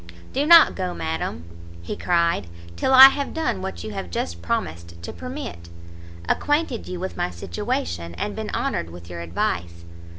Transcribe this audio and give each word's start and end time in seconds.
"Do 0.33 0.47
not 0.47 0.73
go, 0.75 0.95
madam," 0.95 1.43
he 1.83 1.95
cried, 1.95 2.47
"till 2.75 2.91
I 2.91 3.09
have 3.09 3.35
done 3.35 3.61
what 3.61 3.83
you 3.83 3.91
have 3.91 4.09
just 4.09 4.41
promised 4.41 4.99
to 5.03 5.13
permit, 5.13 5.69
acquainted 6.27 6.87
you 6.87 6.99
with 6.99 7.15
my 7.17 7.29
situation, 7.29 8.15
and 8.15 8.35
been 8.35 8.49
honoured 8.49 8.89
with 8.89 9.11
your 9.11 9.19
advice. 9.21 9.85